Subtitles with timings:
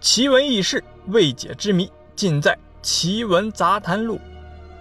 [0.00, 4.16] 奇闻异事、未解之谜，尽在《奇闻杂谈录》。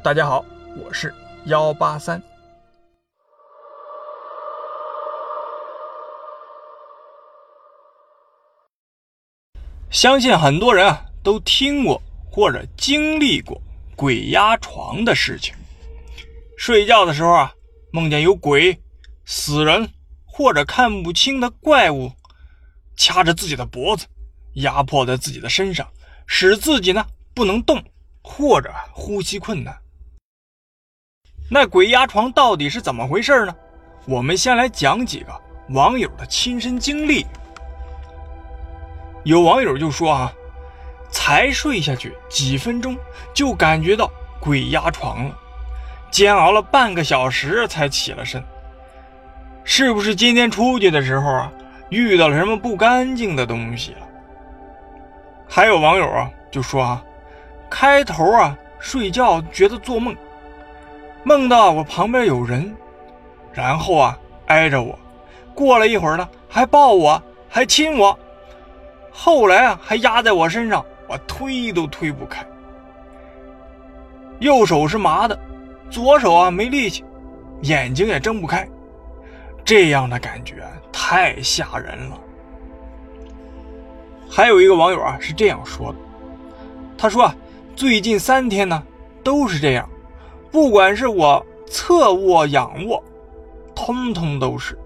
[0.01, 0.45] 大家好，
[0.77, 2.23] 我是幺八三。
[9.89, 12.01] 相信很多人啊都听过
[12.31, 13.61] 或者经历过
[13.97, 15.53] 鬼压床的事情。
[16.57, 17.53] 睡觉的时候啊，
[17.91, 18.81] 梦见有鬼、
[19.25, 19.89] 死人
[20.23, 22.09] 或者看不清的怪物
[22.95, 24.07] 掐着自己的脖子。
[24.61, 25.87] 压迫在自己的身上，
[26.25, 27.83] 使自己呢不能动
[28.21, 29.77] 或者呼吸困难。
[31.51, 33.55] 那鬼压床到底是怎么回事呢？
[34.05, 37.25] 我们先来讲几个网友的亲身经历。
[39.23, 40.33] 有网友就说啊，
[41.11, 42.97] 才睡下去几分钟
[43.33, 45.37] 就感觉到鬼压床了，
[46.09, 48.43] 煎熬了半个小时才起了身。
[49.63, 51.51] 是不是今天出去的时候啊
[51.89, 54.08] 遇到了什么不干净的东西了？
[55.51, 57.03] 还有网友啊，就说啊，
[57.71, 60.15] 开头啊睡觉觉得做梦，
[61.23, 62.73] 梦到我旁边有人，
[63.51, 64.97] 然后啊挨着我，
[65.55, 68.17] 过了一会儿呢还抱我，还亲我，
[69.11, 72.45] 后来啊还压在我身上，我推都推不开，
[74.39, 75.37] 右手是麻的，
[75.89, 77.03] 左手啊没力气，
[77.63, 78.69] 眼睛也睁不开，
[79.65, 80.63] 这样的感觉
[80.93, 82.17] 太吓人了。
[84.29, 85.97] 还有一个网友啊是这样说的，
[86.97, 87.35] 他说啊，
[87.75, 88.81] 最近三天呢
[89.23, 89.89] 都是这样，
[90.51, 93.03] 不管是我侧卧、仰卧，
[93.75, 94.77] 通通都是。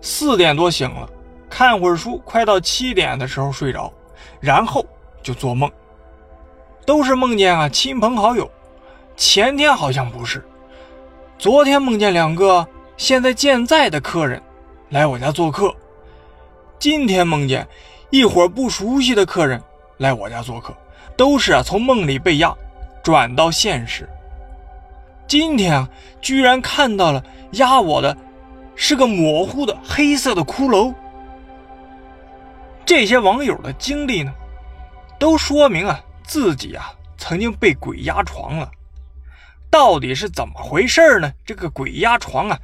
[0.00, 1.08] 四点多醒了，
[1.50, 3.92] 看会儿书，快到七点的时候睡着，
[4.40, 4.84] 然后
[5.22, 5.70] 就做梦，
[6.86, 8.50] 都是梦见啊亲朋好友。
[9.16, 10.44] 前天好像不是，
[11.38, 14.42] 昨天梦见两个现在健在的客人
[14.90, 15.74] 来我家做客，
[16.78, 17.66] 今天梦见。
[18.12, 19.58] 一伙不熟悉的客人
[19.96, 20.76] 来我家做客，
[21.16, 22.54] 都是啊从梦里被压
[23.02, 24.06] 转到现实。
[25.26, 25.88] 今天啊，
[26.20, 28.14] 居然看到了压我的
[28.76, 30.92] 是个模糊的黑色的骷髅。
[32.84, 34.30] 这些网友的经历呢，
[35.18, 38.70] 都说明啊自己啊曾经被鬼压床了。
[39.70, 41.32] 到底是怎么回事呢？
[41.46, 42.58] 这个鬼压床啊，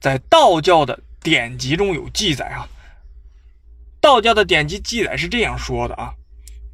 [0.00, 2.66] 在道教的典籍中有记载啊。
[4.00, 6.14] 道教的典籍记载是这样说的啊，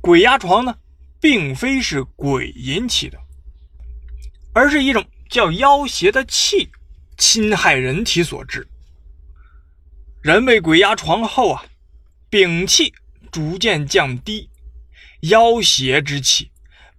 [0.01, 0.77] 鬼压床呢，
[1.21, 3.19] 并非是鬼引起的，
[4.53, 6.69] 而是一种叫妖邪的气
[7.17, 8.69] 侵害人体所致。
[10.23, 11.65] 人被鬼压床后啊，
[12.29, 12.93] 屏气
[13.33, 14.51] 逐渐降低，
[15.21, 16.51] 妖邪之气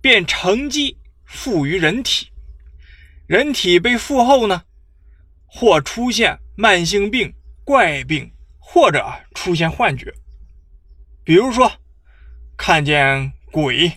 [0.01, 2.29] 便乘机附于人体，
[3.27, 4.63] 人体被附后呢，
[5.45, 8.31] 或出现慢性病、怪病。
[8.67, 9.05] 或者
[9.45, 10.11] 出现幻觉，
[11.23, 11.71] 比如说
[12.57, 13.91] 看见鬼，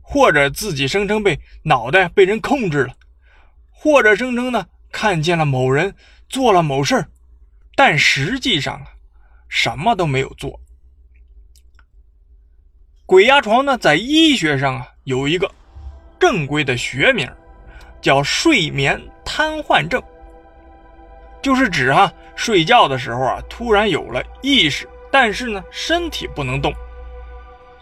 [0.00, 2.94] 或者自己声称被脑袋被人控制了，
[3.68, 5.92] 或者声称呢看见了某人
[6.28, 7.08] 做了某事儿，
[7.74, 8.86] 但实际上啊
[9.48, 10.60] 什么都没有做。
[13.04, 15.52] 鬼压床呢，在医学上啊有一个
[16.20, 17.28] 正规的学名，
[18.00, 20.00] 叫睡眠瘫痪症。
[21.42, 26.74] 就是指啊，睡觉的时候啊，突然有了意识，但是呢，身体不能动。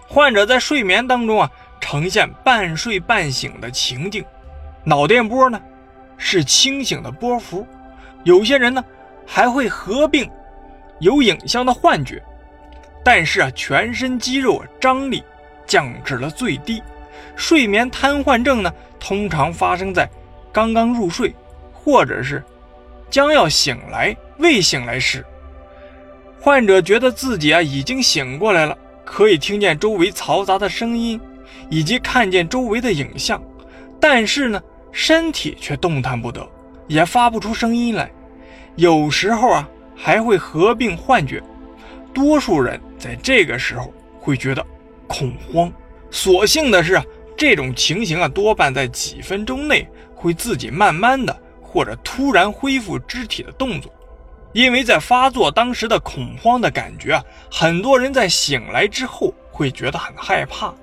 [0.07, 4.25] 患者在睡眠当中啊，呈现半睡半醒的情境，
[4.85, 5.59] 脑电波呢
[6.19, 7.67] 是清醒的波幅。
[8.25, 8.85] 有些人呢
[9.25, 10.29] 还会合并
[10.99, 12.21] 有影像的幻觉，
[13.05, 15.23] 但是啊，全身肌肉张力
[15.67, 16.83] 降至了最低。
[17.37, 20.11] 睡眠瘫痪症呢，通常发生在
[20.53, 21.33] 刚刚入睡，
[21.73, 22.43] 或者是。
[23.09, 25.27] 将要醒来，未醒来时，
[26.41, 31.21] 患者觉得自己啊已经醒过来了，可以听见周围嘈杂的声音，
[31.69, 33.43] 以及看见周围的影像，
[34.01, 36.49] 但是呢，身体却动弹不得，
[36.87, 38.11] 也发不出声音来。
[38.77, 41.43] 有时候啊，还会合并幻觉。
[42.15, 44.67] 多数人在这个时候会觉得
[45.07, 45.71] 恐慌。
[46.11, 47.05] 所幸的是啊，
[47.37, 51.39] 这种情形啊，多半在几分钟内会自己慢慢的。
[51.73, 53.93] 或者突然恢复肢体的动作，
[54.53, 60.75] 因为在发作当时的恐慌的感觉啊，很多人在醒来之后会觉得很害怕，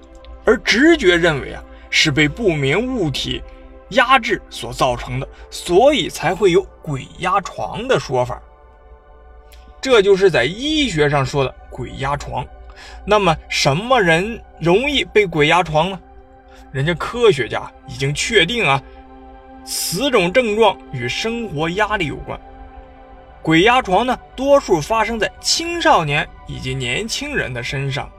[0.46, 3.44] 而直觉认为啊是被不明物体
[3.90, 8.42] 压制所造成的，所以才会有鬼压床的说法。
[9.82, 12.46] 这就是在医学上说的鬼压床。
[13.06, 16.00] 那么什么人容易被鬼压床呢？
[16.72, 18.82] 人家科学家已经确定啊。
[19.66, 22.40] 此种症状与生活压力有关。
[23.48, 28.12] 鬼压床呢，多数发生在青少年以及年轻人的身上，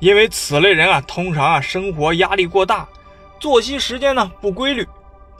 [0.00, 2.86] 因为此类人啊，通常啊生活压力过大，
[3.40, 4.86] 作息时间呢不规律，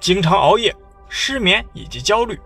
[0.01, 0.75] 经常熬夜、
[1.11, 2.41] 失眠以及焦虑，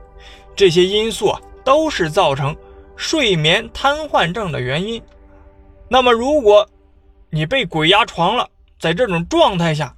[0.56, 2.56] 这些因素啊都是造成
[2.96, 5.00] 睡眠瘫痪症的原因。
[5.88, 6.68] 那么，如果
[7.30, 8.50] 你被鬼压床了，
[8.80, 9.94] 在这种状态下，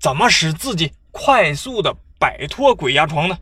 [0.00, 3.36] 怎么使自己快速的摆脱鬼压床呢？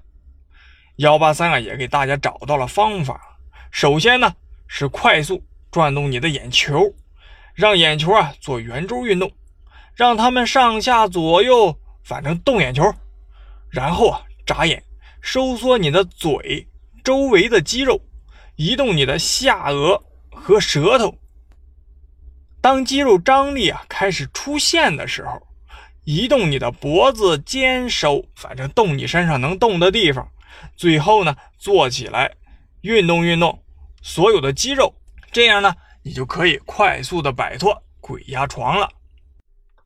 [0.96, 3.38] 幺八三啊也给大家找到了方法。
[3.70, 4.34] 首先呢
[4.66, 6.94] 是快速转动你的眼球，
[7.54, 9.31] 让眼球啊做圆周运动，
[9.94, 12.82] 让它们上下左右反正动眼球，
[13.70, 14.82] 然后啊眨眼，
[15.20, 16.66] 收缩你的嘴
[17.04, 18.00] 周围的肌肉，
[18.56, 20.00] 移动你的下颚
[20.31, 21.14] 和舌头。
[22.62, 25.45] 当肌肉张力啊开始出现的时候，
[26.06, 30.28] 移动你的脖子、肩、手，反正动你身上能动的地方。
[30.76, 32.32] 最后呢，坐起来，
[32.82, 33.60] 运动运动
[34.02, 34.94] 所有的肌肉，
[35.32, 35.74] 这样呢，
[36.04, 38.88] 你就可以快速的摆脱鬼压床了。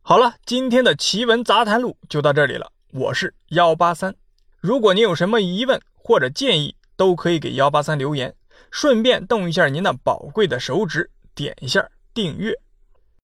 [0.03, 2.71] 好了，今天的奇闻杂谈录就到这里了。
[2.93, 4.15] 我是幺八三，
[4.61, 8.35] 如果您有什么疑问或者建议，都可以给幺八三留言，
[8.71, 12.53] 顺便动一下您那宝贵的手指，点一下订阅。